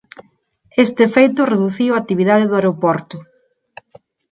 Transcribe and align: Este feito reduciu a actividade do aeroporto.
Este 0.85 1.03
feito 1.15 1.49
reduciu 1.53 1.89
a 1.93 1.99
actividade 2.01 2.45
do 2.49 2.55
aeroporto. 2.59 3.17